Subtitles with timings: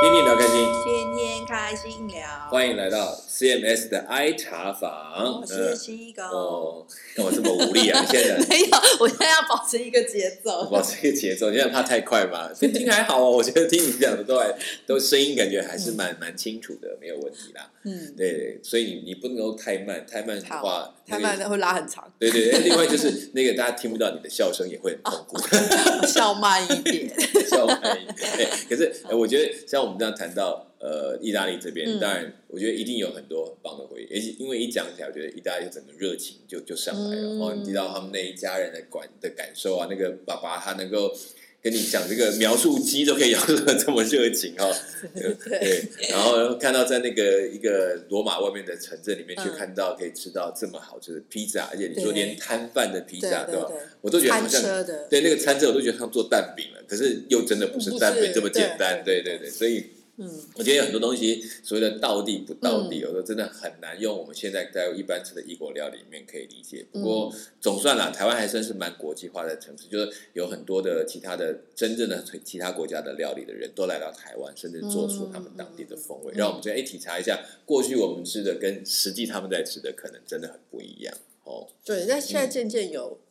[0.00, 2.26] 天天聊开心，天天开心聊。
[2.48, 5.40] 欢迎来到 CMS 的 I 茶房。
[5.42, 6.22] 我是西狗。
[6.22, 8.00] 哦，干嘛这么无力啊？
[8.02, 8.68] 你现在没有，
[8.98, 10.70] 我现在要保持一个节奏。
[10.70, 12.48] 保持一个节奏，你想怕太快吗？
[12.58, 14.50] 听还好哦，我觉得听你讲的都还
[14.86, 17.70] 都声音感觉还是蛮蛮清楚的，没有问题啦。
[17.84, 22.10] 嗯，对，所以你你不能够太慢，太慢的话，太慢的会拉很长。
[22.18, 25.36] 对对对，另外就是那个大家听不到你的笑声也会很痛苦。
[26.08, 27.14] 笑慢一点，
[27.66, 28.06] 笑慢一
[28.36, 28.50] 点。
[28.68, 30.66] 可是我觉得像我们这样谈到。
[30.80, 37.28] 呃，意大利这边当然，我觉得一定有很多很棒的回忆，而且因为一讲起来，我觉得意大利整个热情就就上来了。
[37.34, 41.14] 然后，你知道他们那一家人的管的感受啊，那个爸爸他能够
[41.62, 44.74] 跟你讲这个描述鸡都可以描述的这么热情哦。
[45.14, 53.68] 对，然后看到在那个一个罗马外面的城镇里面，去看到可以吃到这么好吃的披萨，而且你说连摊贩的披萨对吧？
[54.00, 54.62] 我都觉得好像
[55.08, 59.02] 对那个餐车，我都觉得像做蛋饼了，可是又真的不是蛋饼这么简单。
[59.04, 59.86] 对对对，所以。
[60.22, 66.84] 嗯，我觉得有很多东西，所谓的道地不道地，有时候真的很难用我们现在在一般吃的异国料理里面可以理解。
[66.92, 81.66] 不过总算啦，台湾还算是蛮国际化的城市，就是有很多的其他的真正的其他国家的料理的人都来到台湾，甚至做出他们当地的风味，让我们这样一体察一下，过去我们吃的跟实际他们在吃的可能真的很不一样哦。
[81.82, 83.18] 对，那现在渐渐有。
[83.22, 83.29] 嗯，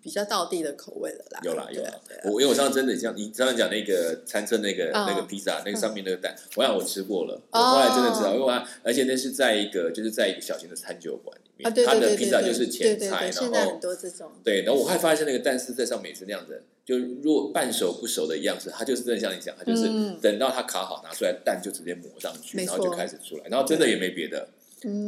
[0.00, 1.40] 比较道地的口味了啦。
[1.42, 1.90] 有啦有啦，
[2.24, 19.88] 我因为我上次真的像你刚刚讲那个餐车那个那个披萨，那个上面那个蛋，我想我吃过了，我后来真的知道，因为我而且那是在一个就是在一个小型的餐酒馆里面，它的披萨就是前菜，然后很多这种，对，然后我还发现那个蛋丝在上面也是那样子，就如果半熟不熟的样子，它就是真的像你讲，它就是
[20.22, 24.48] 等到它烤好拿出来，蛋就直接抹上去，然后就开始出来，然后真的也没别的，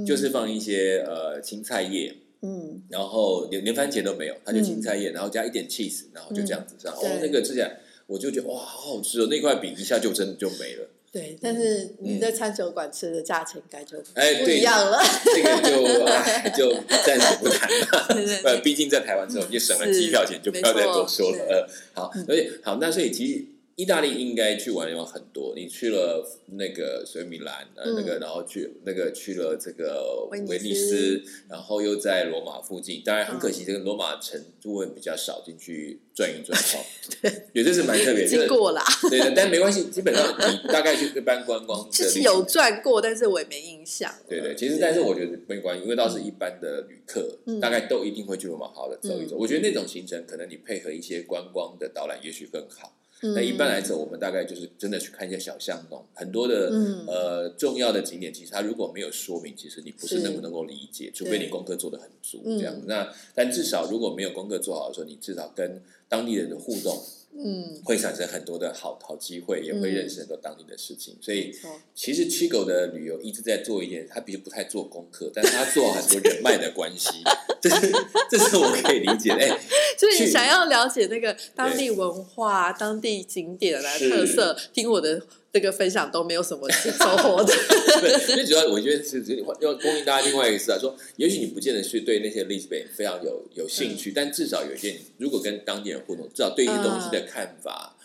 [0.04, 2.16] 就是放一些呃青菜叶。
[2.40, 6.92] 嗯，然后连连番茄都没有，它就青菜叶，然后加一点 cheese，然后就这样子上。
[6.94, 9.26] 哦，那个吃起来我就觉得哇，好好吃哦！
[9.26, 10.88] 那块饼一下就真的就没了。
[11.10, 14.98] 对，但是你在餐酒馆吃的价钱该就哎不一样了。
[15.34, 18.06] 这个就就暂时不谈了。
[18.44, 21.44] 呃，毕竟在台湾之后，你省了机票钱，就不要再多说了。
[21.48, 23.44] 呃，好，而且好，那所以其实。
[23.78, 33.00] 意大利应该去玩的地方很多，你去了那个水米兰，呃，那个，然后去那个去了这个威尼斯，然后又在罗马附近。
[33.04, 36.60] 当然很可惜，这个罗马城部分比较少进去转一转。
[37.22, 38.26] 对，也这是蛮特别。
[38.26, 41.88] 经过啦，对，但没关系， 基本上你大概去一般观光。
[41.88, 44.12] 其实有转过，但是我也没印象。
[44.28, 49.36] 对对，其实但是我觉得没关系，因为倒是一般的旅客，大概都一定会去罗马好好的走一走。
[49.38, 52.96] 我觉得那种行程，可能你配合一些观光的导览，也许更好。
[53.20, 56.70] 那一般来说，我们大概就是真的去看一些小巷弄，很多的
[57.06, 62.74] 呃重要的景点，其实它如果没有说明，其实你不是能不能够理解，除非你功课做的很足这样。
[62.86, 66.96] 那但至少如果没有功课做好的时候，你至少跟当地人的互动。
[67.40, 71.16] 嗯，会产生很多的好好机会，也会认识很多当地的事情。
[71.20, 71.54] 所以，
[71.94, 77.22] 其实七狗的旅游一直在做一点，他比如不太做功课，但是他做很多人脉的关系，
[77.60, 77.92] 这是
[78.28, 79.36] 这是我可以理解的。
[79.36, 79.48] 哎，
[79.96, 85.22] 就是你想要了解那个当地文化、当地景点啊特色，听我的。
[85.52, 87.52] 这个分享都没有什么收获的。
[88.00, 89.22] 对，最主要我觉得是
[89.60, 97.96] 要供应大家另外一个事啊，说也许你不见得是对那些历史背景非常有有兴趣，但至少有一些，如果跟当地人互动，至少对一些东西的看法。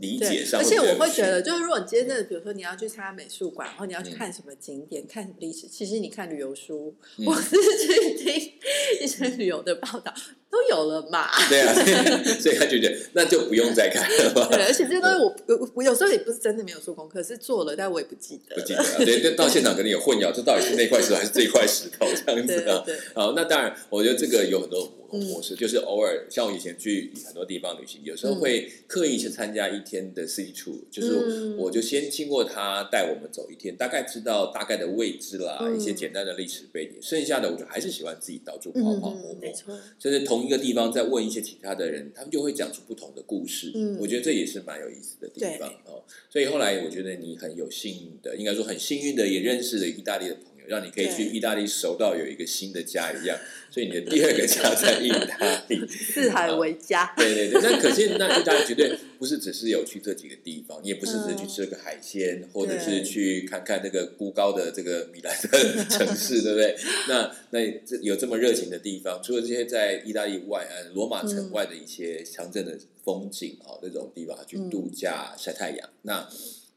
[0.00, 6.94] 理解上，而且我会觉得，就是如果你今天真的，比如说你要去参加美术馆，然后你要去看什么景点、看历史，其实你看旅游书，
[7.24, 8.52] 或是去听
[9.00, 10.12] 一些旅游的报道，
[10.50, 11.28] 都有了嘛。
[11.48, 11.74] 对啊，
[12.40, 14.48] 所以他就觉得那就不用再看了吧。
[14.50, 18.54] 对，而且这些东西我我我有时候也不是真的没有做功课，是做了，但我也不记得。
[18.56, 22.84] 不记得，对，到现场可能有混淆，这到底是那块石头还是这块石头这样子啊？
[23.14, 24.98] 好，那当然，我觉得这个有很多。
[25.12, 39.52] 模式就是偶尔像我以前去很多地方旅行，有时候会刻意去参加一天的 city tour，就是我就先经过他带我们走一天，大概知道大概的位置啦，一些简单的历史背景，剩下的我就还是喜欢自己到处跑跑摸摸，
[39.98, 43.72] 甚至同一个地方再问一些其他的人，他们就会讲出不同的故事。
[43.74, 46.02] 嗯，我觉得这也是蛮有意思的地方哦。
[46.28, 53.38] 所以后来我觉得你很有幸运的，应该说很幸运的，也认识了意大利的朋友，让你可以去意大利熟到有一个新的家一样。
[53.70, 57.14] 所以你的第二个家在意大利， 四海为家。
[57.16, 66.76] 对对对，那可见那意大利绝对不是只是有去这几个地方，你也不是只是去吃个海鲜，或者是去看看那个孤高的这个米兰的 城市，对不对？
[67.08, 76.28] 那那这有这么热情的地方，除了这些在意大利外，呃，罗马城外的一些乡镇的风景啊，那种地方去度假晒太阳，那。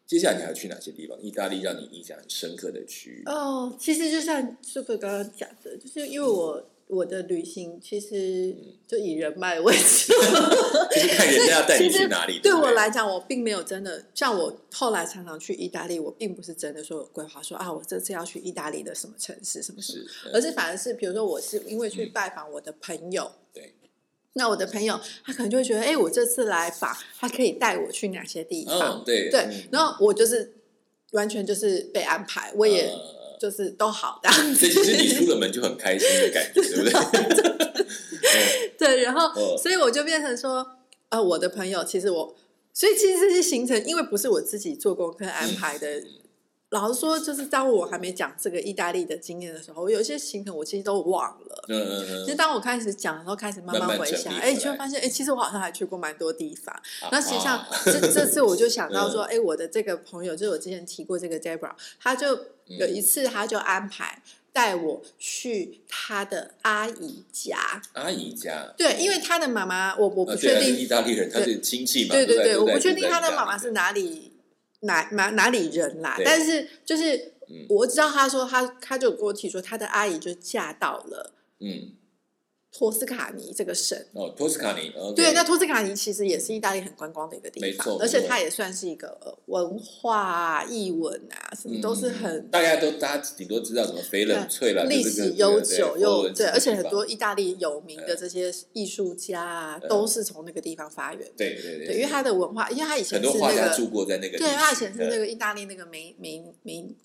[0.08, 1.20] 接下来你还要去哪些地方？
[1.22, 3.24] 意大利让你印象很深刻的区域？
[3.26, 8.56] 哦，其实就像 Super 刚刚讲的，就是因为我我的旅行其实
[8.88, 10.14] 就以人脉为主，
[10.94, 12.40] 就是看人家要带你去哪里。
[12.40, 23.74] 对我来讲，我并没有真的像我后来常常去意大利，我并不是真的说有规划说啊，我这次要去意大利的什么城市什么什么，而是反而是比如说我是因为去拜访我的朋友，对，
[24.38, 29.00] 那我的朋友他可能就会觉得，哎，我这次来访，他可以带我去哪些地方？
[29.00, 30.54] 嗯，对对嗯，然后我就是
[31.12, 34.68] 完全就是被安排，我也呃就是都好这样子。
[34.70, 37.86] 所以其实你出了门就很开心的感觉，对不对？
[38.78, 40.66] 对，然后哦所以我就变成说，
[41.10, 42.36] 呃，我的朋友其实我，
[42.74, 46.04] 所以其实这些行程，因为不是我自己做功课安排的。
[46.70, 51.66] 老实说，就是当我还没讲这个意大利的经验的时候，我有一些行程我其实都忘了。
[51.70, 56.74] 嗯嗯嗯其实当我开始讲的时候，开始慢慢慢回想，哎，回来就会发现，哎，其实我好像还去过蛮多地方。
[57.02, 64.22] 啊那实际上啊，这这次我就想到说，嗯哎，我的这个朋友，就是我之前提过这个 Debra，他就嗯有一次他就安排
[64.52, 67.82] 带我去他的阿姨家。
[67.94, 74.32] 阿姨家，对，因为他的妈妈，我我不确定，意大利人，他是亲戚嘛，对对我不确定他的妈妈是哪里
[74.86, 77.66] 哪哪哪里人啦，但是就是嗯。
[77.70, 81.34] 我知道他说他他就跟我提说他的阿姨就嫁到了。
[81.60, 81.94] 嗯，
[82.78, 83.98] 托斯卡尼这个省。
[84.14, 98.18] 哦，托斯卡尼对，那托斯卡尼其实也是意大利很观光的一个地没错，方而且它也算是一个呃文化啊、译文啊，什么都是很嗯大家都大家顶多知道什么翡冷翠啦，历史悠久又对，而且很多意大利有名的嗯。
[98.18, 99.88] 这些艺术家啊，嗯。
[99.88, 101.34] 都是从那个地方发源的。
[101.38, 105.20] 对对对，对，因为他的文化，因为他以前很是那个多画家住过在那个对，区，他以前是那嗯。
[105.20, 106.96] 个意大利那个梅梅梅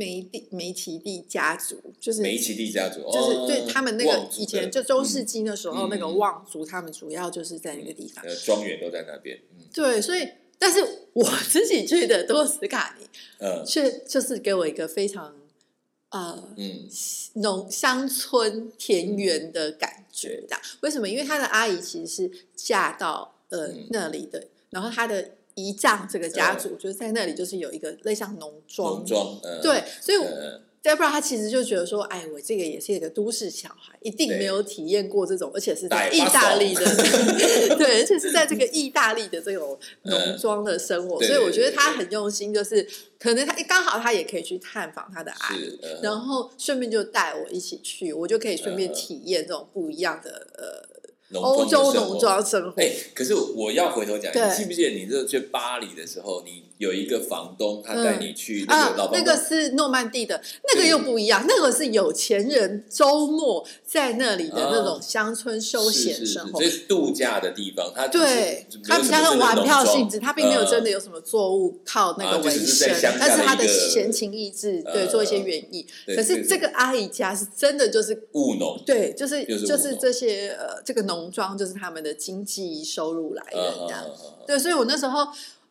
[0.00, 8.24] 梅地梅奇蒂家族，就是梅奇蒂家族，就是哦对他们那个以前就中世纪那时候嗯那个望族，他们主要就是在那个地方。
[8.24, 10.26] 呃庄园都在那边，嗯对，所以
[10.58, 10.82] 但是
[11.12, 13.06] 我自己去的多斯卡尼，
[13.40, 15.34] 嗯却就是给我一个非常
[16.08, 16.88] 呃嗯
[17.34, 20.42] 农乡村田园的感觉。
[20.48, 21.06] 这样为什么？
[21.08, 28.94] 因为他的阿姨其实是嫁到呃、嗯那里的，然后他的姨丈这个家族就是在那里，就是有一个类像农庄。
[28.94, 30.18] 农庄，嗯对，所以
[30.82, 34.38] Debra 她其实就觉得说，哎，我这个也是一个都市小孩，一定对。
[34.38, 36.80] 没有体验过这种，而且是在意大利的，
[37.68, 42.88] 发对，而且是在这个意大利的这种农庄的生活，嗯所以我觉得他很用心，就是
[43.18, 46.00] 可能他刚好他也可以去探访他的阿姨，嗯。
[46.02, 48.94] 然后顺便就带我一起去，我就可以顺便嗯。
[48.94, 50.48] 体验这种不一样的
[51.34, 52.80] 欧洲农庄生活。
[52.80, 60.40] 哎、可是我要回头讲，你记不记得你这去巴黎的时候，你有一个房东，他带你去那啊个老，啊那，个是诺曼底的，
[60.72, 66.70] 那个又不一样，那个是有钱人周末在那里的那种乡村休闲是是生活是，。
[66.70, 71.00] 这是度假的地方，他对，没有它比较像玩票性质，他并没有真的有。
[71.00, 75.86] 什么作物靠那个为只是在生，但是他的闲情逸致，呃对，做一些园艺。
[76.14, 84.04] 可是这个阿姨家是真的就是务农，对，就是就是就是这些呃，这个农庄就是他们的经济收入来源嗯这样。
[84.46, 85.26] 对，所以我那时候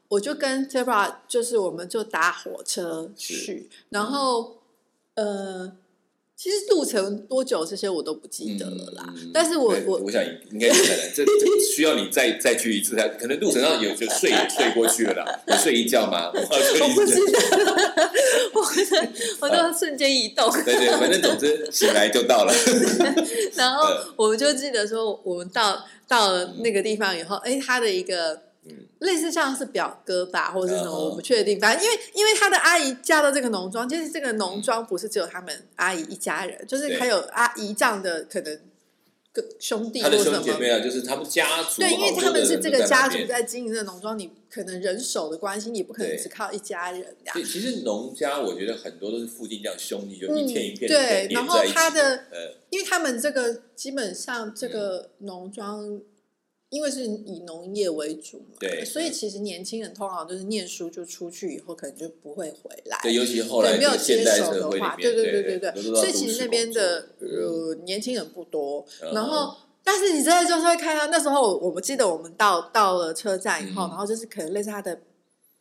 [0.09, 4.57] 我就跟 Tebra 就是我们就搭火车去，然后
[5.15, 5.71] 呃，
[6.41, 9.13] 其实路程多久这些我都不记得了啦。
[9.13, 16.31] 嗯但是我我我想应该不可能，这这 需要你再再去一次，才可能路程上有就睡 睡过去了啦，你睡一觉吗？
[16.33, 16.39] 我
[16.95, 17.39] 不一觉记得，
[18.53, 18.61] 我
[19.41, 20.49] 我都瞬间移动。
[20.63, 22.53] 对对，反正总之醒来就到了。
[23.55, 28.39] 然后嗯我们就记得说，我们到到了那个地方以后，哎，他的一个
[28.69, 31.59] 嗯类似像是表哥吧，或者是什么，嗯我不确定。
[31.59, 38.59] 反正因为因为他的阿姨嫁到这个农庄，就是这个农庄不是只有他们阿姨一家人，就是对还有阿姨丈的可能
[39.31, 40.37] 个兄弟或什么。
[40.37, 47.43] 兄弟姐妹啊，就是他们家族，对，因为他们是这个家族在经营这个农庄，你可能人手的关系，你不可能只靠一家人这样对，。
[47.43, 56.01] 其实农家我觉得很多都是附近这样兄弟，就一天一片嗯对然后他的呃，因为他们这个基本上这嗯个农庄，
[56.69, 62.99] 因为是以农业为主嘛，对所以其实年轻人通常就是念书就出去以后，可能就不会回来。
[63.03, 69.55] 对，尤其后来对，没有接手的话，对，对对对对所以其实那边的嗯呃年轻人不多，嗯然后。
[69.81, 74.99] 但是你真的就是会看到那时候，我们记得我们到到了车站以后，嗯然后就是可能类似他的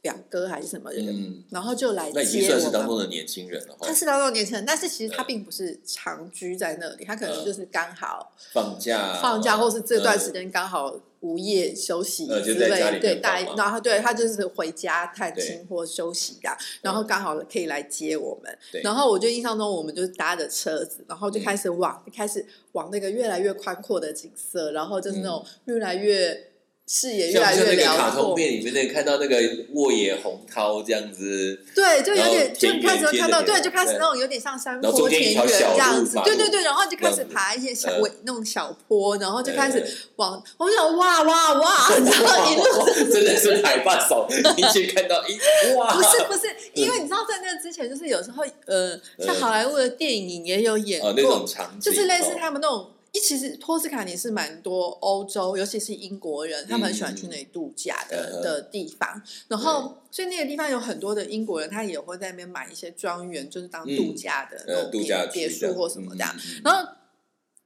[0.00, 2.60] 表哥还是什么人，嗯，然后就来那已经接我们。
[2.60, 3.92] 算是当中的年轻人了他。
[3.92, 7.44] 是当中年轻人，但是其实他嗯并不是长居在那里，他可能嗯。
[7.44, 13.20] 就是刚好放假，放假，或是这段时嗯间刚好午夜休息呃之类，对，
[13.56, 18.58] 然后对他就是回家探亲或休息的，然后刚好可以来接我们。
[18.84, 26.47] 然后我就印象中，我们就是搭着车子，然后就开始往开始往那个越来越宽阔的景色，然后就是那种越来越
[26.88, 28.34] 视野越来越辽那个卡通阔。
[28.34, 29.36] 片里面那个看到那个
[29.74, 39.84] 沃野洪涛这样子，对，就有点，就你开始会看到，对，就开始那种有点像山坡田园这样子，对对对，然后就开始爬一些小嗯尾那种小坡，然后就开始
[40.16, 44.26] 往，我就想哇哇哇， 然后一路真的是海霸手，
[44.56, 45.38] 一去看到一
[45.76, 52.88] 哇，不是不是，因为你知道在那之前，就是有时候呃，像好莱坞的电影也有演哦那种过，场景，就是类似哦他们那种。
[53.12, 59.22] 一其实托斯卡尼是蛮多欧洲，尤其是英国人，他们很喜欢去那里度假的、嗯的地方。
[59.48, 66.24] 然后，所以那个地方有很多的英国人，他也会在那边买一些庄园，就是当度假的那呃种别度假别墅或什么的
[66.62, 66.90] 然后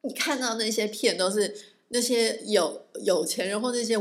[0.03, 1.55] 你看到那些片都是
[1.89, 3.99] 那些有有钱人或那些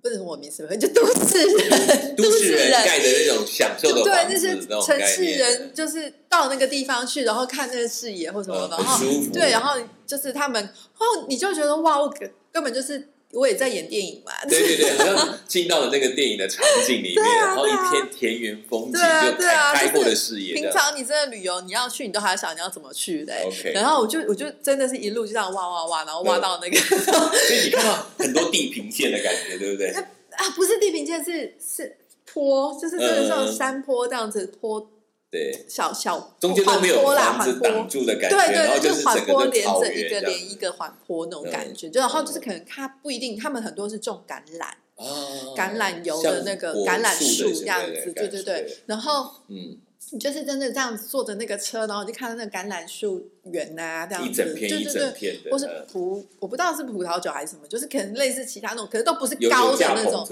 [0.00, 4.48] 不是我名词，就都市人，都市人盖的那种享受的对房那些
[4.84, 20.70] 城市人，就是到那个地方去，然后看那个视野或什么，的然后对，然后就是他们，哦，你就觉得哇，我根根本就是我也在演电影嘛，对对对， 好像进到了那个电影的场景里面，然后一片田园风景，对啊就对啊开开阔的视野平。
[20.70, 23.42] 常你真的旅游，你要去，你都还要想你要怎么去的、欸。
[23.44, 29.88] OK 然后我就我就真的是一路就这样挖挖挖，然后挖到那个、 所以你看到很多地平线的感觉，对不对？
[30.36, 31.96] 啊，不是地平线，是是
[32.26, 33.52] 坡，就是真的是那种嗯。
[33.54, 34.90] 山坡这样子坡，
[35.32, 37.68] 对，小小中间都没有房子缓坡。
[37.70, 44.64] 挡住的感觉，对对对，然后就是缓坡连着一个连一个缓坡那种感嗯觉，就然后就是可能它不一定，他们很多是种橄榄，
[44.96, 45.08] 啊
[45.56, 49.78] 橄榄油的那个橄榄树这样子，对对对，，然后嗯，
[50.10, 60.28] 你就是真的这样子坐着那个车，然后就看到那个橄榄树园呐、这样子，对对对，或是呃葡，我不知道是葡萄酒还是什么，就是可能类似其他那种，可是都不是高的那种？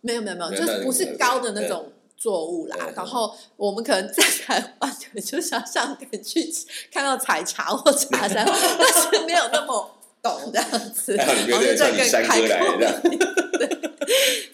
[0.00, 2.92] 没有没有没有，就是不是高的那种作物啦嗯。
[2.96, 6.48] 然后我们可能在台湾可能就想上赶去
[6.92, 9.90] 看到采茶或茶山， 但是没有那么
[10.22, 13.00] 懂这样子，然后就更开阔的
[13.58, 13.80] 这样，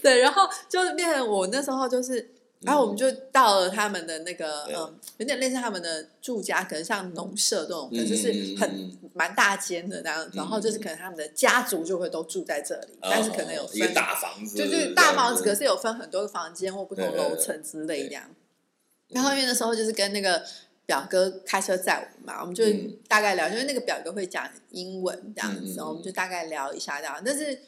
[0.03, 2.35] 对，然后就变成我那时候就是。
[2.63, 10.31] 然后我们就到了他们的那个嗯，有点类似他们的住家，可能像农舍这种，可嗯能就是很嗯蛮大间的那样。
[10.35, 18.25] 然后就是可能他们的家族就会都住在这里，但是可能有分哦一个大房子，就是大房子，可是有分很多个房间或不同楼层之类这样。
[19.09, 20.45] 然后因为那时候就是跟那个
[20.85, 27.23] 表哥开车载我们嘛，我们就嗯大概聊，因为那个表哥会讲英文这样子，我们就大概聊一下这样。
[27.25, 27.59] 但是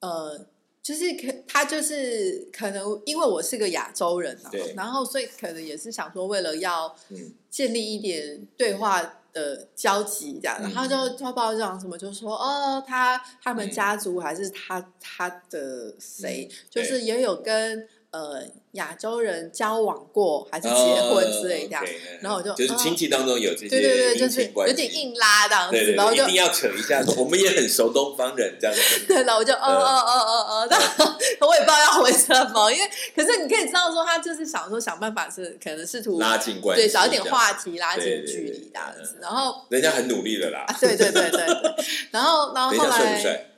[0.00, 0.46] 呃，
[0.84, 7.32] 就是可他就是可能因为我是个亚洲人啊，然后所以可能也是想说为了要嗯。
[7.50, 9.20] 建立一点对话。
[9.34, 13.70] 的交集这样，然后就嗯就报讲什么，就说哦，他他们嗯。
[13.72, 18.40] 家族还是他他的谁，嗯就是也有跟呃
[18.72, 21.76] 亚洲人交往过，还是结婚之类的。
[22.20, 31.12] 然后我就就是亲戚当中有这些对对对，就是有点硬拉这样子，然后就一定要扯一下，我们也很熟东方人这样子， 对，然后我就哦哦哦哦哦，然后
[31.48, 40.76] 我也不知道要回什么，因为可是你可以知道说他就是想说想办法是可能试图拉近关系，对找一点话题拉近距离这样嗯子，然后人家很努力的啦啊。
[40.80, 41.74] 对对对对对，
[42.12, 43.50] 然后然后后来？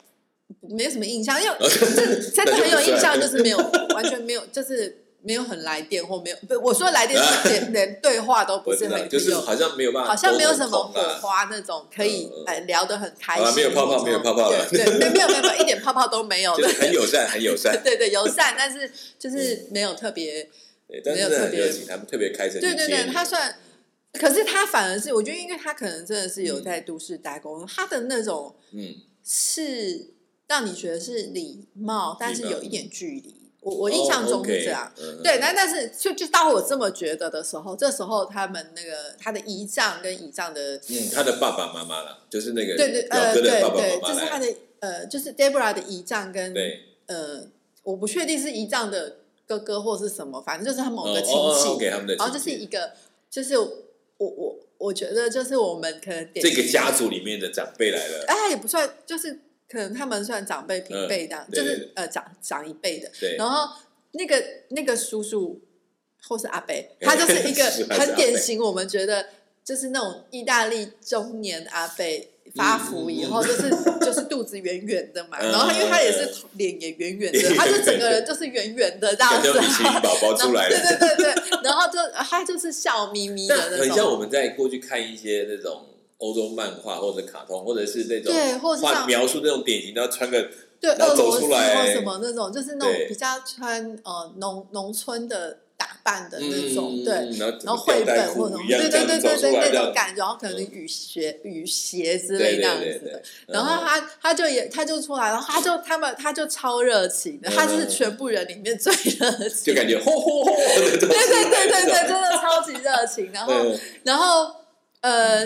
[0.60, 1.56] 没有什么印象，因为
[2.34, 3.58] 真的很有印象，就 是没有
[3.94, 11.18] 完全没有，就是没有很来电或没有，不，我说来电是连连对话都不是很就是，好像没有办法，好像没有什么火啊。
[11.20, 20.48] 花那种可以哎聊得很开没有泡泡没有泡泡了对对，没没有没有没有一点泡泡都没有， 就是对很友善，很友善， 对对友善，但是就是没有特别，
[20.88, 23.56] 对，但是真的很热情，他们特别开车去对对对，他算。
[24.12, 30.14] 可是他反而是，我觉得，因为他可能真的是有在都市待过，他的那种嗯，是
[30.48, 33.34] 让你觉得是礼貌，但是有一点距离。
[33.60, 34.92] 我我我印象中是这样。
[34.96, 44.46] 嗯对，但但是就就当我这么觉得的时候，这时候他们那个他的姨丈跟姨丈的，嗯，他的爸爸妈妈了，就是那个对对表呃对对，就是他的
[44.78, 47.48] 呃，就是 Debra 的姨丈跟对，呃，
[47.82, 49.16] 我不确定是姨丈的
[49.48, 52.92] 哥哥或是什么，反正就是他某个亲戚，然后就是一个，
[53.28, 53.68] 就是我
[54.18, 61.64] 我我觉得就是我们可能这个家族里面的长辈来了，哎也不算，就是可能他们算长辈平辈这样，就嗯对。
[61.64, 63.68] 对是呃长长一辈的，对，然后
[64.12, 65.60] 那个那个叔叔
[66.22, 69.26] 或是阿伯， 他就是一个很典型，我们觉得
[69.64, 72.04] 就是那种意大利中年阿伯
[72.54, 73.68] 发福以后，就是
[74.00, 79.52] 就是肚子圆圆的嘛，嗯然后他因为他也是脸也圆圆的，他就整个人就是圆圆的这样子
[80.00, 83.86] 宝宝出来 对了，对对对对，然后就他就是笑眯眯的那种。
[83.88, 85.84] 很像我，们在过去看一些那种
[86.18, 103.22] 欧洲漫画或者卡通，或者是那种对，或者是画描述那种典型，然后穿个然对俄罗斯后走出来或什么那种，就是那种比较穿呃农农村的打扮的那种，对，嗯然后然后绘本或者对对对对那种感觉，然后可能雨鞋雨鞋之类那样子的。
[103.46, 107.52] 然后他他就也他就出来，然后他就他们他就超热情的，嗯。
[107.54, 113.30] 他是全部人里面最热情，就感觉吼吼吼的 对对对对对对，真的超级热情。
[113.32, 113.78] 然后嗯。
[114.04, 114.50] 然后
[115.02, 115.44] 呃，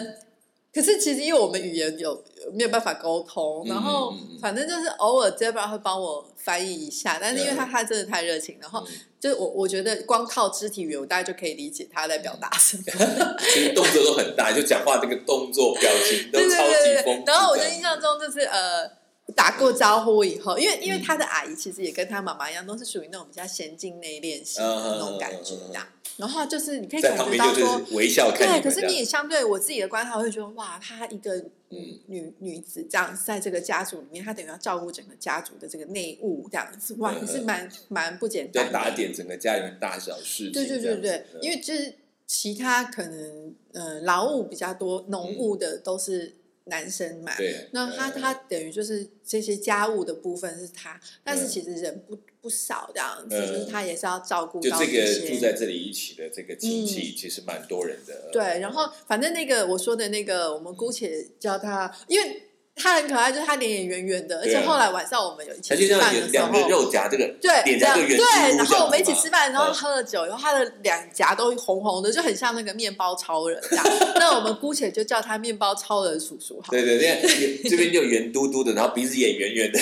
[0.72, 2.22] 可是其实因为我们语言有
[2.52, 12.82] 没有办法沟通，嗯然后反正就是偶尔 Debra 会帮我翻译一下，但是因为他他真的太热情，然后嗯就是我我觉得光靠肢体语言，我大概就可以理解他在表达什么。
[13.52, 17.02] 其实动作都很大，就讲话这个动作表情都超级。
[17.04, 17.24] 丰富。
[17.26, 18.99] 然后我就印象中就是呃。
[19.34, 25.86] 打过招呼以后，因为因为嗯他的阿姨其实也跟他妈妈一样，都是属于那种比较娴静内敛型的那种感觉这样。
[26.16, 31.34] 然后就是你可以感觉到就说，是微笑看对，可是你也相对我自己的观察，我会觉得哇，她一个
[31.70, 38.72] 嗯女女子这样在这个家族里面，她等于要照顾整个家族的这个内务这样子，哇，是蛮蛮不简单的。
[38.72, 40.66] 打点整个家里面大小事对。
[40.66, 41.94] 对对对，因为为就是
[42.26, 47.32] 其他可能呃劳务比较多、农务的都是男生嘛。
[47.72, 58.30] 那他他等于就是这些家务的部分是他，但是嗯其实人不不少这样子，嗯就是他也是要照顾就这个住在这里一起的这个亲戚，其实蛮多人的。
[58.32, 62.42] 对，然后反正那个我说的那个，我们姑且叫他，因为
[62.80, 66.68] 他很可爱，就是他脸也圆圆的，而对啊且后来晚上我们有一起他就像吃饭的时两个候。
[66.68, 73.84] 肉夹这个对，脸这样圆对，然后我们一起吃饭，然后嗯喝了酒，然后他的两颊都红红的，就很像那个面包超人这样。
[74.16, 76.78] 那我们姑且就叫他面包超人叔叔好了。
[76.78, 79.78] 对对对， 这边就圆嘟嘟的，然后鼻子也圆圆的。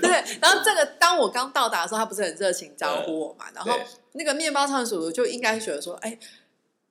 [0.00, 6.18] 对，然后这个当我刚到达的时候，他不是很热情招呼我嘛，然后对那个面包超人叔叔就应该觉得说，哎，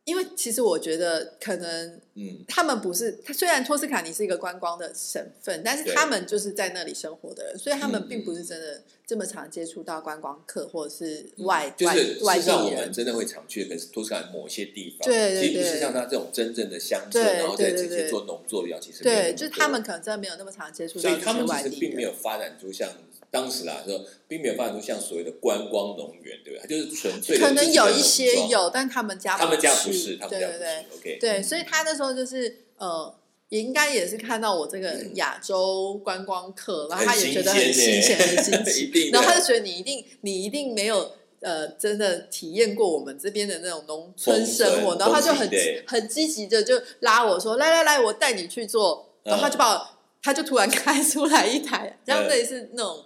[0.06, 12.82] 因为其实我觉得可能嗯，他们不是，他虽然托斯卡尼是一个观光的省份，但是他们就是在那里生活的人，所以他们嗯并不是真的这么常接触到观光客或者是外、就是外地人。
[12.82, 21.80] 们真的会常去，可是托斯卡某些地方，对对对其实不是像他这种真正的乡村，对然后在这些做农作的地方，其实对，就是他们可能真的没有那么常接触所以到他们其实。
[21.80, 22.88] 并没有发展出像
[23.36, 26.62] 当时啦说，并没有发展出像所谓的观光农园，对不对？
[26.62, 33.14] 它就是纯粹可能有一些，有，但他们家他们家不不是，他们家不对对对，OK，对，所以他那时候就是呃，
[33.50, 38.54] 也应该也是看到我这个亚洲观光客，然后他也觉得很新鲜，很新
[38.88, 41.12] 一奇，然后他就觉得你一定你一定没有
[41.42, 45.50] 呃真的体验过我们这边的那种农村生活，然后他就很
[45.86, 49.88] 很积极的就拉我说来来来，我带你去做，然后他就把嗯我
[50.26, 53.06] 他就突然开出来一台，像类似那种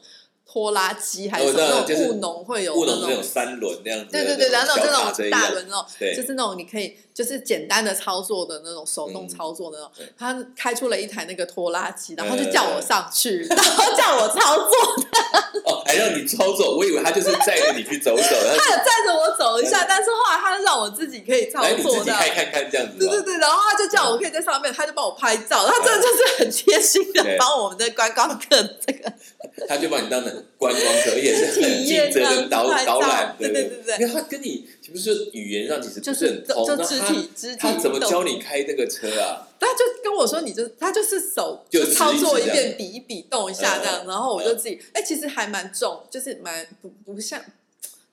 [0.51, 3.23] 拖拉机还是那就是种务农会有那务农是那种种。
[3.23, 5.85] 三轮那样子，对对对，然后那种小这种大轮那种，
[6.15, 10.08] 就是那种你可以就是简单的操作的那种手动嗯操作的那种对。
[10.17, 14.71] 他开出了一台那个拖拉机，然后就嗯叫我上去，然后叫我操作，
[15.67, 22.05] 哦，还让你操作，我以为他就是载着你去走走，他有载着我走一下，但是后来他让我自己可以操来你自作的。
[22.05, 28.55] 己开看看这样子，对对对，然后他就叫我可以在上面，他就帮我拍照，他真的就是很贴心的帮我们的观光客
[28.88, 29.12] 这个
[29.67, 39.48] 他就把你当成观光客，也是很尽责的导导览，对对对对对因为他跟你是不是语言上其实不就是很通，就肢那他体肢体他怎么教你开这个车啊？
[39.60, 47.41] 他就跟我说，你就他就是手就就操作一遍，比一比，动一下这样，嗯然后我就自己，哎，其实还蛮重，就是蛮不不像，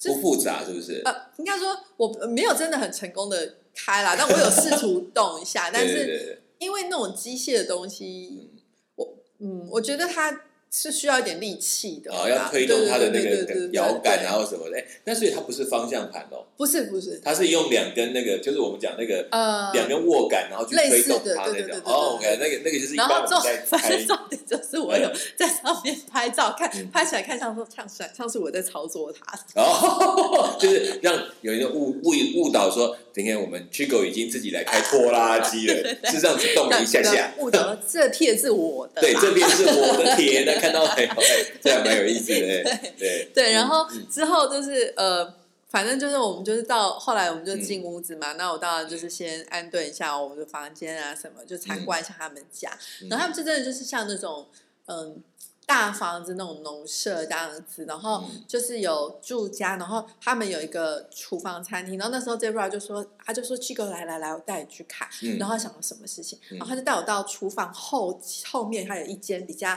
[0.05, 1.03] 不复杂是不是？
[1.05, 8.51] 呃，应该说我没有真的很成功的开啦，但我有试图动一下， 但是因为那种机械的东西，
[8.97, 10.43] 我嗯，我觉得它
[10.79, 14.25] 是需要一点力气的啦，啊，要推动它的那个摇杆，对。
[14.25, 21.81] 然后什么的，哎，那所以它不是方向盘哦，不是不是，它是用两根那个，就是我们讲那个呃，两根握杆，然后去推动它那种。
[21.83, 26.91] 哦，OK，那个那个就是一般我们在 反开正重点就是我有在上面拍照，看嗯。
[26.93, 35.75] 拍起来看像说像像像是我在操作它，哦， 就是让有人误误误导说，今天我们 Chigo 已经自己来开拖拉机了，
[36.05, 37.33] 是这样子动了一下下。
[37.39, 41.09] 不得这片是我的对，啦这边是我的田，那，看到没有？
[41.09, 42.41] 哎这样蛮有意思的。
[42.63, 45.33] 对对对，然后嗯之后就是呃，
[45.71, 54.47] 反正就是我们就是到后来我们就进屋子嘛，那我当然就是先安顿一下我们的房间啊什么，就参观一下他们家，嗯然后他们就真的就是像那种
[54.89, 55.23] 嗯。
[55.67, 58.45] 大房子那种农舍这样子，然后嗯。
[58.47, 65.37] 就是有住家，然后他们有一个厨房餐厅，然后那时候 Zebra 就说，他就说 Chico 来来来，我带你去看，嗯。
[65.39, 66.59] 然后他想到什么事情，嗯。
[66.59, 69.71] 然后他就带我到厨房后后面，还有一间比较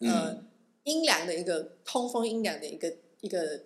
[0.00, 0.46] 呃嗯。
[0.84, 3.58] 阴凉的一个通风阴凉的一个一个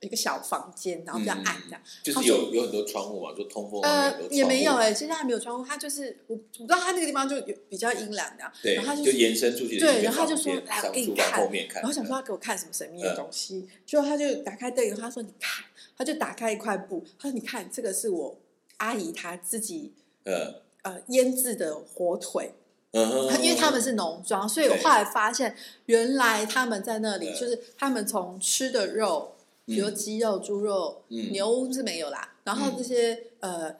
[0.00, 1.80] 一个小房间，然后比较暗这样。
[2.02, 3.80] 就是有有很多窗户嘛，就通风。
[3.82, 9.78] 呃，也没有哎，现在还没有窗户，它就是我我不知道它那个地方就有比较阴凉的，对，然后就延伸出去。
[9.78, 11.46] 对，然后他就说：“来，我给你看。”
[11.80, 15.64] 然后想说要给我看什么神秘的东西，结果他就打开灯，他说：“你看。”
[15.98, 18.34] 他就打开一块布，他说：“你看，这个是我
[18.78, 19.92] 阿姨她自己
[20.24, 22.54] 呃呃腌制的火腿。”
[22.92, 29.36] 嗯，因为他们是农庄，所以我后来发现，原来他们在那里就是他们从吃的肉，
[29.70, 33.74] 比如鸡肉、猪肉、牛是没有啦，然后这些呃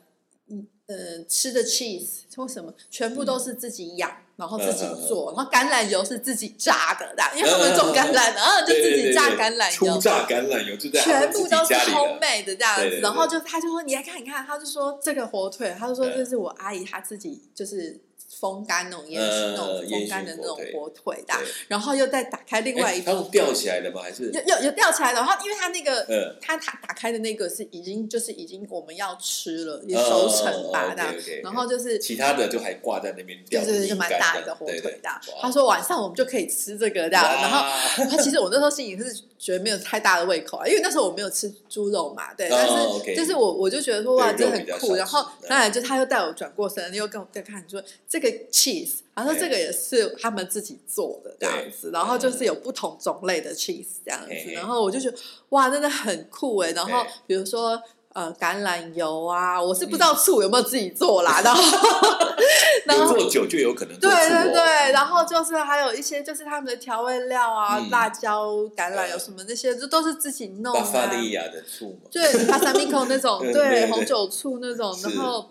[0.86, 4.10] 呃吃的 cheese 或什么，全部都是自己养。
[4.40, 13.00] 然后自己做，然后橄榄油是自己榨的，因为他们种橄榄，然后就自己榨橄榄油，初榨橄榄油就在全部都是 homemade 的这样子。
[13.02, 18.00] 然后就他就说你来看，你看，他就说这个火腿，他就说这是我阿姨她自己就是。
[18.30, 21.34] 风干那种烟熏那种风干的那种火腿的，
[21.66, 24.02] 然后又再打开另外一它吊起来的吗？
[24.02, 25.18] 还是有有有吊起来的？
[25.18, 31.02] 然后因为它那个，它它打开的那个是已经就是已经我们要吃了，也熟成吧的。
[31.42, 35.10] 然后就是其他的就还挂在那边，就是就蛮大一个火腿的。
[35.40, 37.16] 他说晚上我们就可以吃这个的。
[37.16, 37.66] 然后
[37.96, 42.48] 他其实我那时候心里是觉得没有太大的胃口啊，因为那时候我没有吃猪肉嘛，对。
[42.48, 44.94] 但是就是我我就觉得说哇，这很酷。
[44.94, 48.30] 然后当然就他又带我转过身，又跟我再看说这个。
[48.50, 55.16] cheese，然后这个也是他们自己做的这样子，然后就是有不同种类的 cheese 这样子，然后我就觉得
[55.50, 56.72] 哇，真的很酷哎。
[56.72, 57.80] 然后比如说
[58.12, 61.62] 呃橄榄油啊，我是不知道醋有没有自己做啦，然后
[62.86, 70.80] 然后做酒就有可能对对对，然后就是还有一些就是他们的调味料啊，辣椒、橄榄油什么那些，这都是自己弄的。
[70.80, 75.48] 巴萨利亚的醋嘛，对巴萨米口那种， 对红酒醋那种，然后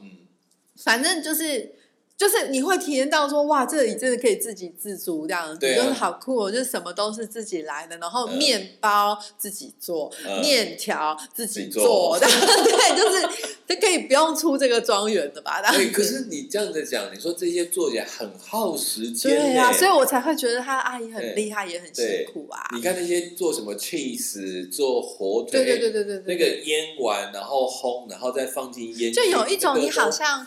[0.76, 1.79] 反正就是。
[2.20, 6.52] 就是你会体验到说哇，这里真的可以自给自足这样子，就是好酷哦！
[6.52, 12.28] 就是什么都是自己来的，然后面包自己做，面条自己做， 对，
[12.98, 13.26] 就是
[13.66, 15.62] 就可以不用出这个庄园的吧？
[15.72, 15.92] 对。
[15.92, 22.60] 可是你这样子讲，你说这些做起来很耗时间，对呀，所以我才会觉得他阿姨很厉害，也很辛苦啊。
[22.76, 30.46] 你看那些做什么 cheese，做火腿，对对对对对，那个腌完然后烘，然后再放进腌，就有一种你好像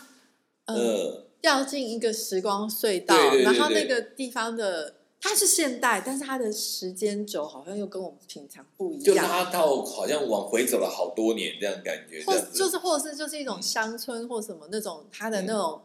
[0.67, 1.22] 嗯。
[1.43, 9.03] 掉进一个时光隧道，然后那个地方的它是现代，但是它的时间轴好像又跟我们平常不一样。
[9.03, 15.81] 就它到好像往回走了好多年这样感觉，或就是或者是就是一种乡村或什么那种，它的那种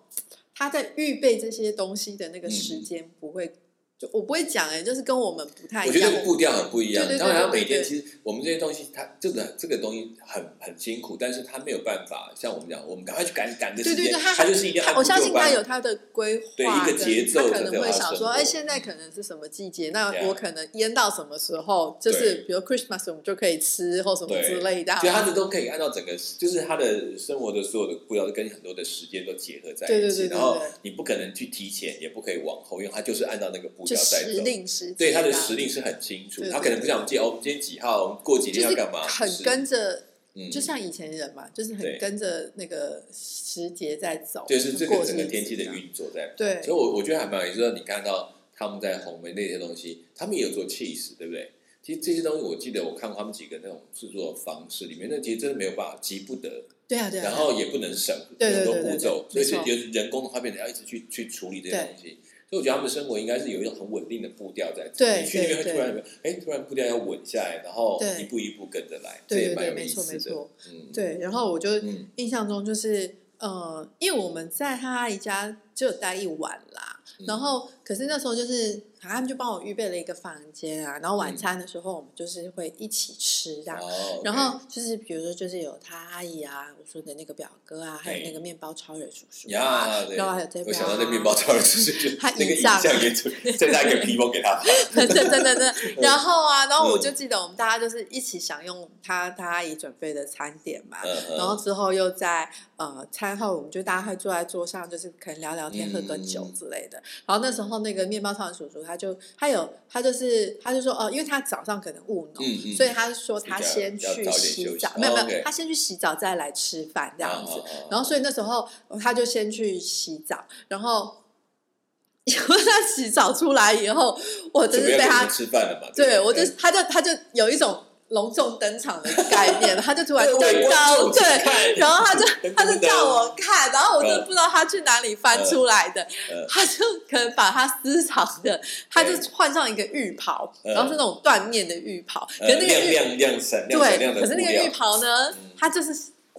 [0.54, 3.52] 它在预备这些东西的那个时间不会。
[3.98, 5.94] 就我不会讲哎，就是跟我们不太一样。
[6.08, 7.04] 我觉得步调很不一样。
[7.18, 14.96] 当然，每天其实我们这些东西，它这个这个东西很很辛苦，但是他没有办法像我们讲，我们赶快去赶赶个时间，他就是一定要。
[14.96, 19.90] 我相信他有他的规划，对一个节奏，他可能会想说，哎，现在可能是什么季节？
[19.90, 21.98] 那我可能腌到什么时候？
[22.00, 24.94] 就是比如 Christmas 我们就可以吃或什么之类的。
[25.00, 30.28] 所以他的都可以按照整个，就是他的生活的所有的步调都，跟很多的时间都结合在一起。
[30.28, 34.94] 然后你不可能去提前，也不可以往后，因为他就是按照那个步调在走。
[34.96, 39.06] 对他的时令是很清楚，他可能不像我哦，今天几号，过几天要干嘛？
[39.06, 40.04] 很跟着，
[40.52, 46.32] 就像以前人嘛，就是很跟着那个时节在走，就是这个整个天气的运作在。
[46.36, 47.60] 对，所以，我我觉得还蛮有意思。
[47.60, 51.50] 说你看到他们在红梅那些东西，他们也有做 cheese，对不对？
[51.82, 56.64] 其实这些东西，我记得我看过他们几个那种制作方式里面，那其实真的没有办法急不得。
[56.86, 57.24] 对啊，对啊。
[57.24, 62.18] 然后也不能省很多步骤，所以就人工的话，变成要一直去去处理这些东西。
[62.50, 65.04] 所以我觉得他们的生活应该是有一种很稳定的步调在走。
[65.20, 70.34] 你去那边会突然哎，突然步调要稳下来，然后一步一步跟着来，这也蛮有意思的。
[70.70, 71.18] 嗯，对。
[71.18, 71.70] 然后我就
[72.16, 78.82] 印象中就是，呃，因为我们在他阿姨家就待一晚啦，然后可是那时候就是。
[79.00, 83.78] 他们就帮我预备了一个房间啊，然后晚餐的时候我们就是会一起吃这样，
[84.24, 94.60] 然后就是比如说就是有他阿姨啊，我说的那个表哥啊，还有那个面包超人叔叔啊，然后还有这边，我想到那面包超人叔叔，他那个影像也再拿一个皮包给他，
[94.92, 100.98] 真的真的真的，然后啊，然后我就记得我们大家就是一起享用他他阿姨准备的餐点嘛，
[101.36, 108.82] 然后之后又在呃餐后我们就大家会坐在桌上，就是可能聊聊天、喝个酒之类的，然后那时候那个面包超人叔叔。
[108.82, 112.44] 他就他有他就是他就说哦，因为他早上可能务农，
[112.76, 117.62] 所以他说他先去洗澡，没有没有，他先去洗澡再来吃饭这样子。
[117.90, 118.68] 然后所以那时候
[119.00, 121.16] 他就先去洗澡，然后
[122.28, 124.18] 因为他洗澡出来以后，
[124.52, 125.88] 我真是被他吃饭了嘛。
[125.94, 132.24] 对我就他就他就有一种隆重登场的概念， 他就突然登高，对，然后他就
[132.56, 140.72] 他就噔叫我看，然后我就嗯不知道他去哪里翻出来的，呃他就可能把他私藏的，他就换上一个浴袍，嗯。
[140.74, 145.94] 然后是那种缎面的浴袍，可呃是那个浴亮亮亮闪亮对，可是那个浴袍呢，它就是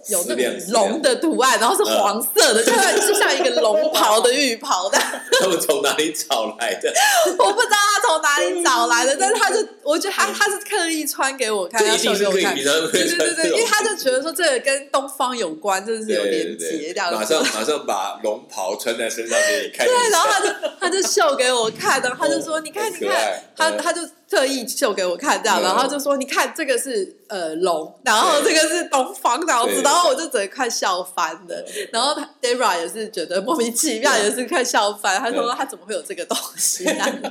[0.08, 4.98] 有那丝亮种丝亮龙的图案，然后是黄色的，就像就像一个龙袍的浴袍的。
[5.40, 6.92] 他们从哪里找来的？
[7.38, 12.90] 我不知道他从哪里找来的，但是他就，我觉得他他是刻意穿给我看，这他一定是可以，秀给我看。
[12.92, 17.16] 对对对因为他就觉得说这个跟东方有关，这是有对连对对接这样子。
[17.16, 19.86] 马上马上把龙袍穿在身上给你看。
[19.86, 20.48] 对，然后他就
[20.80, 31.64] 他就秀给我看，然后他就说：“哦你看，你看他他就特意秀给我看这样，嗯然后就说：你看这个是呃龙，然后这个是东方这样子，然后我就整个快笑翻了。
[31.92, 35.18] 然后他 Dara 也是觉得莫名其妙，也是快笑翻。
[35.18, 37.30] 他说嗯他怎么会有这个东西这样子？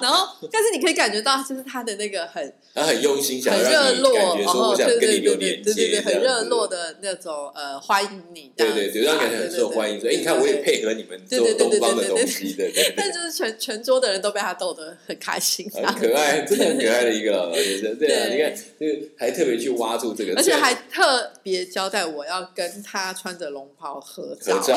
[0.00, 6.96] 然后，但是你可以感觉到，就是他的那个很他很用心，想很热络，然后对对对对对对很热络的。
[7.02, 10.00] 那种呃欢迎你对对对，让感觉很受欢迎。
[10.00, 17.98] 所以，你看我也配合你们做对对对对东方的对对东西，对对对，但就是全全桌的人都被他逗得很开心，很可爱，真的很可爱的一个老先生。
[17.98, 24.56] 对啊，对你看，这个还特别去挖住这个，而且还特别交代我要跟他穿着龙袍合照。
[24.56, 24.76] 合照。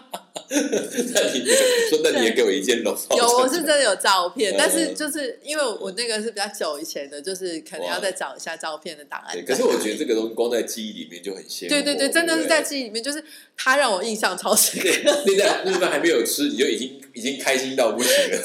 [0.50, 1.46] 那你
[1.90, 3.16] 说，那你也给我一件龙袍。
[3.16, 9.44] 有，我是真的有照片，嗯但是就是因为我那个是比较久以前的，就是可能要再找一下照片的档案。
[9.46, 11.68] 可是我觉得这个东西光在记忆里面就很鲜。
[11.68, 13.22] 对对对，真的是在记忆里面，就是
[13.56, 14.88] 他让我印象超深刻。
[15.04, 18.38] 那在那饭还没有吃，你就已经已经开心到不行了。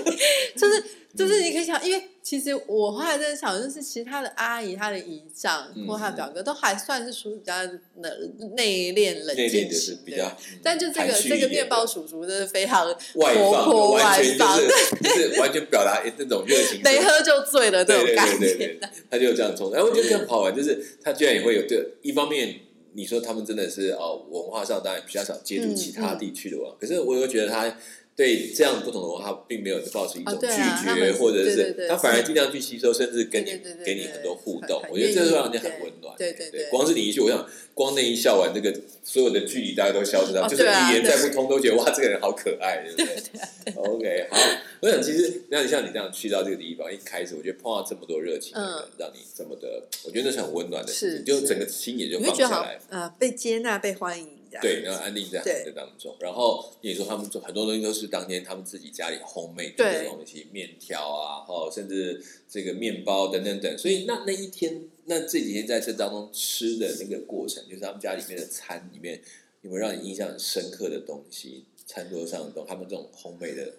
[0.56, 0.84] 就是
[1.16, 10.00] 就是你可以想，因为其实我后来在想，就是其实他的阿姨、他的姨丈嗯或他表哥都还算是属于比较冷内敛、冷静就是型的。
[10.04, 12.84] 比较，但就这个这个面包叔叔真的非常
[13.14, 16.80] 活泼外放就是完全表达那种热情。
[16.82, 18.66] 没喝就醉了这对对种概对对。
[18.74, 19.72] 对，他就这样冲。
[19.72, 22.56] 然后我觉得更好玩，就是他居然也会有这一方面。
[22.94, 27.78] 你说他们真的是哦，文化上当然比较少接触嗯其他地区的文化，可是我又觉得他
[28.16, 34.82] 对这样不同的文化并没有抱持一种拒绝，或者是他反而尽量去吸收，甚至跟你给你很多互动。
[34.90, 36.16] 我觉得这愿意会让人家很温暖。
[36.16, 38.74] 对对对光是你一句，我想光那一笑完，这个
[39.04, 44.38] 所有的距离大家都消失掉，哦就是语言再不通都觉得哇，这个人好可爱，对不对？OK，好。
[44.80, 52.80] 我想其实那你像你这样去到这个地方，一开始我觉得碰到这么多热情的人，嗯让你这么的，我觉得那是很温暖的事是情，就整个心也就放下来。
[52.88, 54.62] 呃被接纳、被欢迎这样。
[54.62, 63.78] 对，然后安定在对他们的当中，然后你说他们做很多东西都是当天他们自己家里烘焙对的东西，面条啊，哦，甚至这个面包等等等。
[63.78, 69.20] 所以那那一天，那这几天在这当中吃的那个过程，就是他们家里面的餐里面
[69.62, 71.64] 有没有让你印象很深刻的东西？
[71.88, 73.72] 餐桌上的东，他们这种烘焙的，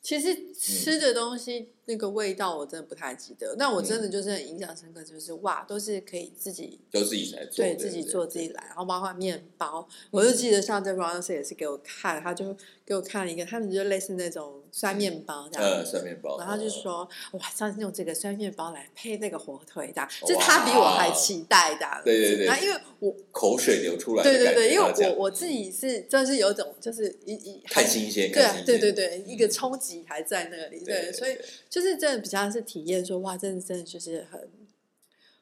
[0.00, 15.92] 其实吃的东西、那个味道我真的不太记得，那我真的就是很印象深刻，就是哇，都是可以自己都自己来做，对自己做自己来，然后包括面包，我就记得上在 Ron 也是给我看，他就给我看了一个，他们就类似那种酸面包这样呃，子。
[15.92, 22.02] 酸面包，然后他就哦说：“哇，上次用这个酸面包来配那个火腿的，哇就是他比我还期待的。
[22.04, 22.36] 对对。
[22.36, 31.36] 对然后因为我口水流出来对对对，因为我我自己是就是有种就是一一太新鲜，对对对对，一个冲击还在那里，对对，所以
[31.70, 34.48] 就是真的比较是体验说哇，真的真的就是很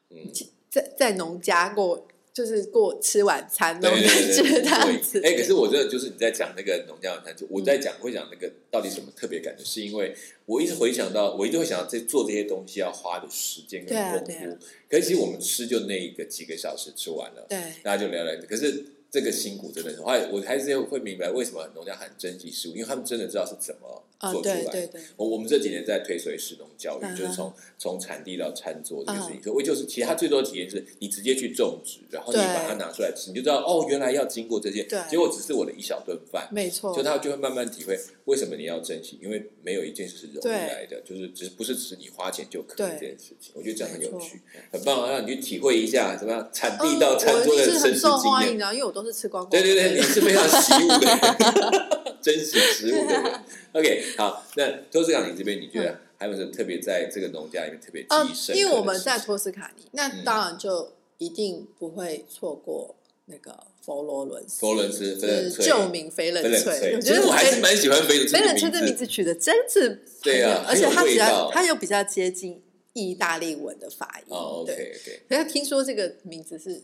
[0.09, 0.31] 嗯。
[0.69, 5.21] 在在农家过，就是过吃晚餐那种感觉。
[5.21, 10.13] 哎、可是我真的就是你在讲那个农家晚餐，就我在讲会讲那个到底什么特别感觉，是因为
[10.45, 14.57] 我一直回想到，我一直会想到这做这些东西要花的时间跟功夫。
[14.89, 18.35] 可是其实我们吃就那一个几个小时吃完了，对大家就聊聊。
[18.41, 24.71] 可是这个辛苦真的是，后来我还是会明白为什么农家很珍惜食物，因为他们真的知道是怎么啊，做出来的。
[24.71, 29.37] 对对对，我我们这几年在推所谓食农教育，嗯就是从从产地到餐桌这件事情。
[29.39, 36.49] 嗯所以我就是其实它最多的体验是你直接去种植，然后你把它拿出来吃，你就知道哦，原来要经过这些对，结果只是我的一小顿饭。
[36.51, 43.53] 没错就，他就会慢慢体会为什么你要珍惜，因为没有一件事是容易对来的，就是只是不是只你花钱就可以对这件事情。
[43.53, 44.41] 我觉得这样很有趣，
[44.71, 45.11] 很棒啊！
[45.11, 48.57] 让你去体会一下什么样产地嗯到餐桌的生死经验。
[49.03, 49.49] 都是吃光光。
[49.49, 53.23] 对对对，你是非常习武的， 真实食物的人。
[53.73, 58.55] OK，好，那托斯卡尼这边，你觉得还有什么特别在这个农家里面特别记呃忆深刻的事情？
[58.61, 66.95] 因为我们在托斯卡尼，那嗯当然就一定不会错过那个佛罗伦斯，佛罗伦斯就是旧名翡冷翠。
[66.95, 69.05] 我觉得我还是蛮喜欢翡冷翠翡冷翠这名字。
[69.05, 72.61] 取的真是对啊而且它比较它又比较接近
[72.93, 74.25] 意大利文的发音。
[74.29, 75.21] 哦对，，OK OK。
[75.29, 76.81] 可是听说这个名字是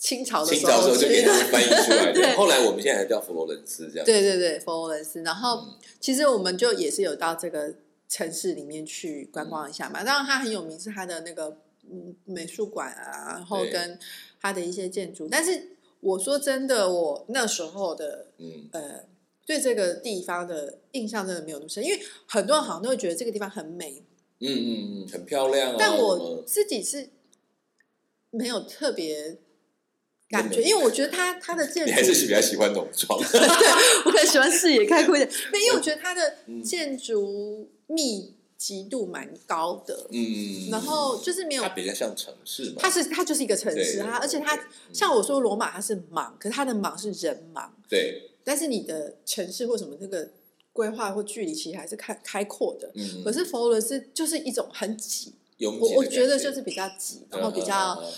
[0.00, 4.04] 清朝的清朝时候就给他们翻译出来的， 后来我们现在还叫佛罗伦斯这样。
[4.04, 5.22] 对对对，佛罗伦斯。
[5.22, 7.74] 然后嗯其实我们就也是有到这个
[8.08, 10.04] 城市里面去观光一下嘛。
[10.04, 11.56] 当然，它很有名是它的那个
[11.90, 13.98] 嗯美术馆啊，然后跟
[14.40, 15.26] 它的一些建筑。
[15.30, 19.04] 但是我说真的，我那时候的嗯呃
[19.46, 24.02] 对这个地方的印象真的没有那么深，因为很多人好像都会觉得这个地方很美，
[24.40, 25.76] 嗯嗯嗯，很漂亮啊。
[25.78, 27.08] 但我自己是
[28.30, 29.38] 没有特别
[30.34, 33.18] 感觉，因为我觉得它它的 建筑你还是比较喜欢农庄，
[34.04, 36.62] 我可能喜欢视野开阔一点， 没因为我觉得它的嗯。
[36.62, 44.58] 建筑密集度蛮高的，嗯，然后就是没有它，比较像城市嘛，它是它就是一个城市，它而且它
[44.92, 50.30] 像我说罗马它是盲，可是它的盲是人盲，对，但是你的城市或什么这个
[50.72, 57.94] 规划或距离其实还是开开阔的，嗯，可是佛罗伦斯就是一种很挤，我我觉得就是比较挤，然后比较。
[58.00, 58.12] 嗯嗯嗯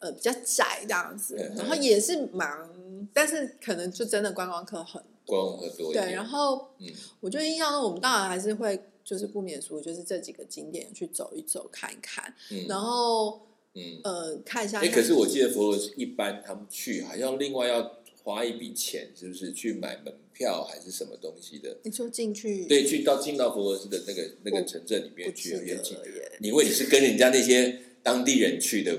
[0.00, 2.68] 呃比较窄这样子嗯，然后也是忙，
[3.14, 6.88] 但是可能就真的观光客很观光客多一点对，然后嗯
[7.20, 13.40] 我觉得印象中我们当然还是会就是不免俗，就是这几个景点去走一走看一看，嗯然后
[13.74, 14.80] 嗯，呃看一下。
[14.80, 21.76] 哎，可是我记得佛罗斯一般他们去好像另外要花一笔钱，是不是去买门票还是什么东西的？
[21.84, 28.92] 你说进去对，去到进到佛罗斯的那个那个城镇里面去，有点近了耶，你因为你是跟人家那些当地人去的，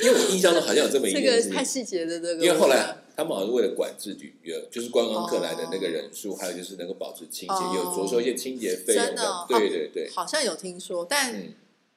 [0.00, 1.50] 因为我印象中好像有这么一这件事情。
[1.50, 9.44] 个太细节的这个，因为后来他们好像是为了管制旅游，就是观光客来的那个人数，还有就是能够保持清洁，有着收一些清洁费用真的哦。
[9.48, 11.54] 对对对，好像有听说，但嗯，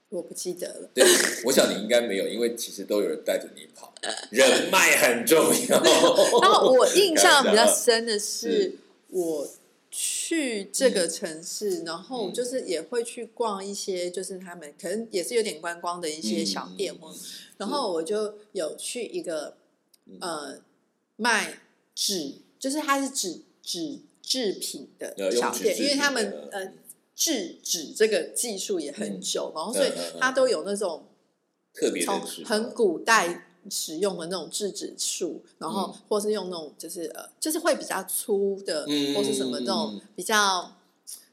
[0.10, 0.90] 我不记得了。
[0.94, 1.06] 对，
[1.46, 3.94] 我想你应该没有，因为其实都有人带着你跑，
[4.32, 5.82] 人脉很重要。
[6.42, 8.76] 然后我印象比较深的是是，
[9.10, 9.48] 我
[9.92, 12.34] 去这个城市，然后嗯。
[12.34, 17.14] 就是也会去逛一些，就是他们可能也是有点观光的一些小店或
[17.58, 19.58] 然后我就有去一个
[20.06, 20.18] 嗯。
[20.22, 20.62] 呃
[21.18, 21.60] 卖
[21.94, 26.74] 纸，就是它是纸纸制品的小店，因为他们呃
[27.16, 31.06] 制纸这个技术也很久，然后所以它都有那种
[31.76, 36.02] 特别从很古代使用的那种制纸术，然后嗯。
[36.10, 40.02] 或是用那种就是呃就是会比较粗的，嗯或是什么那嗯种嗯。
[40.16, 40.72] 比较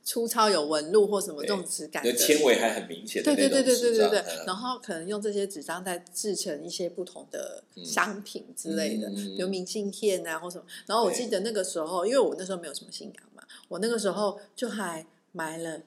[0.04, 4.46] 粗糙有纹路或什么这种质感纤维还很明显的对对对对对对对，嗯。
[4.46, 7.84] 然后可能用这些纸张再制成一些不同的嗯。
[7.84, 10.64] 商品之类的，比如明信片啊或什么。
[10.86, 15.80] 然后我记得那个时候，因为我那时候没有什么信仰嘛，我那个时候就还买了，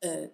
[0.00, 0.28] 呃，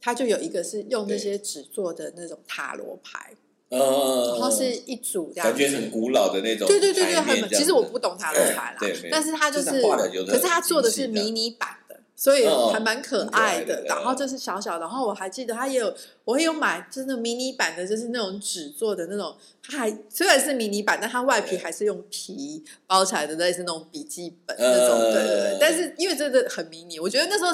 [0.00, 3.34] 它就有一个是用那些纸做的那种塔罗牌，
[3.68, 8.78] 呃，然后是一组这样，感觉很古老的那种对对对对，很其实我不懂塔罗牌啦。
[9.10, 9.82] 但是它就，是
[10.26, 13.84] 可是它做的是迷你版的，所以哦还蛮可爱爱的的。
[13.88, 15.92] 然后就是小小的，然后我还记得它也有，
[16.24, 25.58] 我也有买，就是那迷你版的，就是那种纸做的那种，它还虽然是迷你版，但它外皮还是用皮包起来的，类似那种笔记本呃那种，对对对。
[25.60, 27.50] 但是因为真的很迷你，我觉得那时候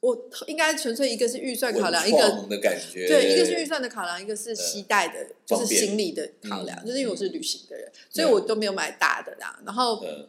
[0.00, 6.78] 我应该纯粹一个是预算考量，一个文创的感觉，对，一个是预算的考量，一个是携带的，就是行李的考量。
[6.82, 9.60] 嗯就是因为我是旅行的人，所以我都没有买大的啦。
[9.66, 10.26] 然后嗯，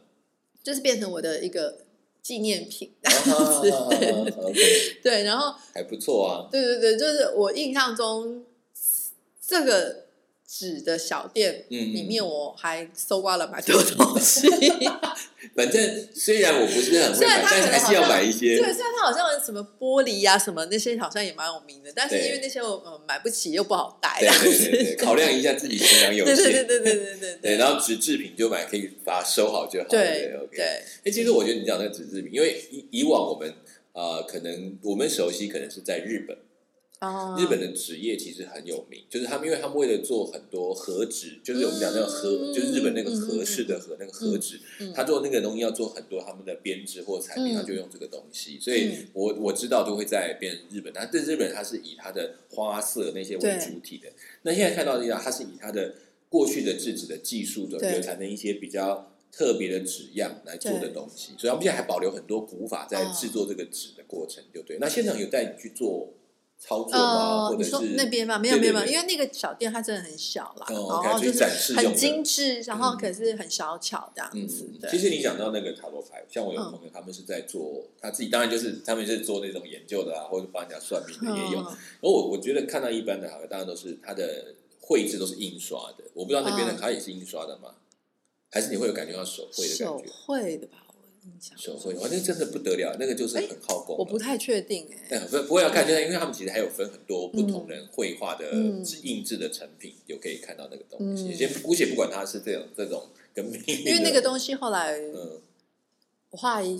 [0.62, 1.78] 就是变成我的一个
[2.22, 2.92] 纪念品
[5.02, 8.44] 对，然后还不错啊，对对对，就是我印象中
[9.40, 10.04] 这个
[10.54, 14.46] 纸的小店嗯，里面，我还搜刮了蛮多东西。
[15.56, 29.90] 反正虽然我不是很但是还是要买一些对，，虽然它好像什么玻璃呀、什么那些，好像也蛮有名的，但是因为那些我呃买不起，又不好带，对对对对，考量一下自己形量有 对对对限，对对对对 对，然后纸制品就买，可以把它收好就好了。
[29.90, 30.56] 对，OK。
[30.56, 30.64] 对，
[31.04, 33.50] 哎，其实我觉得你讲那个纸制品，因为以以往我们
[33.94, 36.36] 呃，可能我们熟悉可能是在日本，
[37.02, 37.36] 哦。
[37.38, 47.56] 日本的纸业其实很有名，就是他们因为他们为了做很多和纸，就是我们讲那个和，嗯就是日本那个和式的和那个和纸，嗯他做那个东西要做很多他们的编织或产品，嗯。
[47.56, 49.08] 他就用这个东西，所以嗯。
[49.12, 54.08] 我我知道都会在变成日本，但是日本它是以它的花色那些为主体的，
[54.42, 55.94] 那现在看到的它是以它的
[56.28, 57.96] 过去的制纸的技术的对。
[57.96, 59.08] 有产生一些比较。
[59.34, 64.76] 特别的纸样来做的东西，所以他们现在还保留很多古法在哦制作这个纸的过程，就对。
[64.78, 66.12] 那现场有带你去做
[66.64, 66.98] 操作吗？
[66.98, 68.38] 呃，或者是你说那边吗？
[68.38, 81.58] 没有没有没有，因为那个小店它真的很小啦，哦，OK，然后就是展示很精致，然后嗯可是很小巧这样嗯子。，对其实你讲到那个塔罗牌，像我有嗯朋友，他们是在做他自己，当然就是他们是做那种研究的啊，或者帮人家算命的也有。
[81.60, 87.74] 嗯而我我觉得看到一般的好像当然都是它的绘制都是印刷的，我不知道那边的卡也是印刷的吗？
[88.50, 90.12] 还是你会有感觉到手绘的感手觉？
[90.26, 90.81] 绘的吧，
[91.56, 93.98] 手绘，哇，那真的不得了，那个就是很耗工啊。
[93.98, 95.16] 我不太确定哎。
[95.16, 98.52] 哎，不不会要看，就是因为他们其实还有分很多不同人绘画的
[99.02, 101.24] 印制的成品，就可以看到那个东西。
[101.24, 105.40] 嗯先姑且不管它是这种这种跟因为那个东西后来嗯
[106.30, 106.78] 我后来信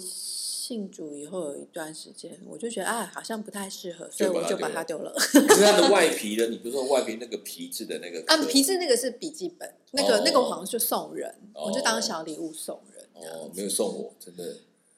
[0.63, 5.13] 信主以后有一段时间，我就觉得啊，好像不太适合，所以我就把它丢了。
[5.19, 6.47] 可是它的外皮呢？
[6.47, 12.81] 你不是说外皮那个皮质的那个啊，皮质那个是笔记本，那个、哦那个我好像就送人，哦我就当小礼物送
[13.29, 14.45] 哦，没有送我，真的。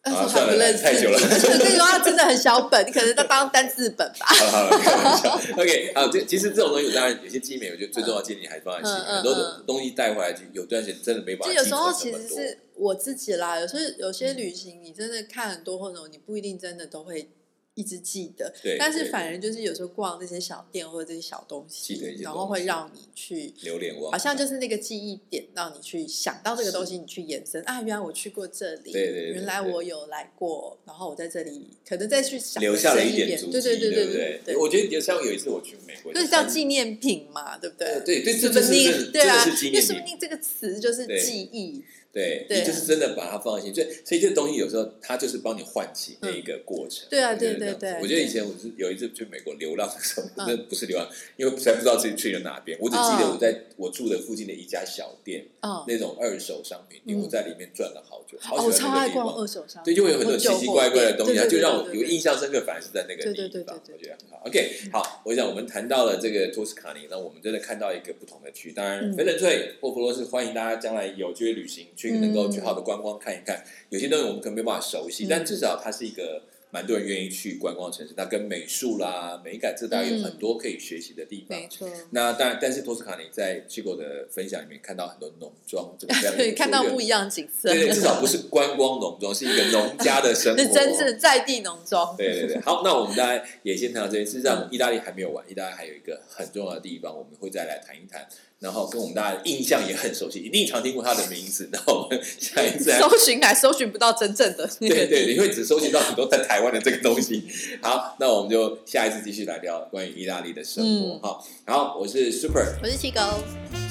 [0.05, 4.27] 啊算了太久了你就是那个话真的很小本，你可能在当单字本吧。
[4.27, 5.35] 好了好了，开玩笑。
[5.57, 12.13] OK，好，这其实这种东西，当然有些机美，我觉得最重要的建议还是放在心很多的东西带回来，就有段时间真的没办就有时候其。
[12.13, 17.31] 实是我自己啦，有时候有些旅行你真的看很多，或者你不一定真的都会
[17.75, 23.53] 一直记得，对但是反而就是有时候逛这些小店或者这些小东西然后会让你去。
[23.63, 34.57] 流连忘，好像就是那个记忆点，让你去想到这个东西，你去延伸啊，原来我去过这里，对对对原来我有来过，然后我在这里可能再去想留下了一点足迹，对对对对对对？
[34.57, 38.01] 我觉得像有一次我去美国，就是叫纪念品嘛，对不对？
[38.05, 39.81] 对对，这这是 souvenir，真的对啊，因为。
[39.81, 41.83] 说不定这个词就是记忆，
[42.15, 47.09] 对，对你就是真的把它放在心，所以所以这个东西有时候它就是帮你唤起那一个过程。
[47.11, 59.65] 对啊对对对我觉得以前我是有一次去美国流浪的时候，嗯那不是流浪，因为实在不知道自己去了哪边，我只记得哦我在我住的附近的一家小店，嗯，那种二手商品店，嗯我在里面转了好久，好哦，我喜超爱逛欢那个地方。
[59.65, 62.35] 二手商品，对，就会有很多奇奇怪怪的东西，它就让我有印象。
[62.35, 64.43] 深刻，反而是在那个地对对对方，对对我觉得很好。
[64.45, 68.73] OK，好，我想我们谈到了这个托斯卡尼，那我们真的看到一个不同的区。
[68.73, 73.65] 当然，嗯翡冷翠或佛罗斯，欢迎大家将来有机会旅行，去能够去好的观光看一看。
[73.91, 78.15] 有些东西我们可能没办法熟悉，嗯但至少它是一个蛮多人愿意去观光的城市。
[78.17, 81.57] 它跟美术啦、美感这大概有很多可以学习的地方。
[81.57, 90.61] 没错，那当然，但是托斯卡尼在去过的分享里面看到很多农庄，这个非常有 对，看到不一样的景色，对对，至少不是观光农庄，是一个农家的生活。
[90.61, 92.17] 是真正在地农庄。
[92.17, 94.27] 对对对，好，那我们大家也先谈到这边。
[94.27, 98.27] 事实上，意大利还没有完，意大利还有一个很重要的地方，我们会再来谈一谈。
[98.65, 101.69] 然后跟我们大家的印象也很熟悉，一定常听过他的名字。
[101.71, 107.45] 那我们下一次来， 搜寻还搜寻不到真正的，对对，你会只搜寻到很多在台湾的这个东西。
[107.83, 111.21] 好，那我们就下一次继续来聊关于意大利的生活。
[111.23, 111.37] 嗯
[111.67, 113.21] 然后，我是 Super，我是七狗，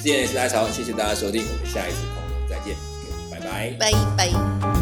[0.02, 2.74] 今天也是阿潮，谢谢大家收听，我们下一次空中再见，
[3.30, 3.76] 拜拜。
[3.78, 4.73] 拜拜。